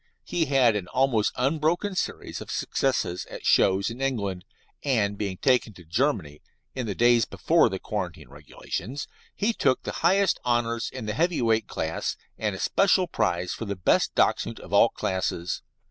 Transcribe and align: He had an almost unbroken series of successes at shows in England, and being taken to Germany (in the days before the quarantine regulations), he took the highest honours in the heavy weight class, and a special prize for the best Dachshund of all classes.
He 0.23 0.45
had 0.45 0.75
an 0.75 0.87
almost 0.87 1.31
unbroken 1.35 1.93
series 1.93 2.41
of 2.41 2.49
successes 2.49 3.27
at 3.29 3.45
shows 3.45 3.91
in 3.91 4.01
England, 4.01 4.45
and 4.83 5.15
being 5.15 5.37
taken 5.37 5.73
to 5.73 5.83
Germany 5.83 6.41
(in 6.73 6.87
the 6.87 6.95
days 6.95 7.25
before 7.25 7.69
the 7.69 7.77
quarantine 7.77 8.27
regulations), 8.29 9.07
he 9.35 9.53
took 9.53 9.83
the 9.83 9.91
highest 10.01 10.39
honours 10.43 10.89
in 10.89 11.05
the 11.05 11.13
heavy 11.13 11.39
weight 11.39 11.67
class, 11.67 12.17
and 12.35 12.55
a 12.55 12.59
special 12.59 13.05
prize 13.05 13.53
for 13.53 13.65
the 13.65 13.75
best 13.75 14.15
Dachshund 14.15 14.59
of 14.59 14.73
all 14.73 14.89
classes. 14.89 15.61